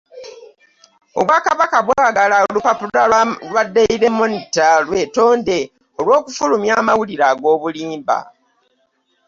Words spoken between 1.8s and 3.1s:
bwagala olupapula